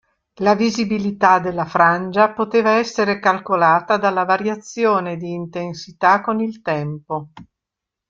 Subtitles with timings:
[0.39, 7.29] La visibilità della frangia poteva essere calcolata dalla variazione di intensità con il tempo.